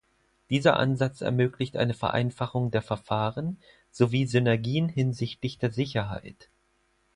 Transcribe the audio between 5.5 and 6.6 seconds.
der Sicherheit.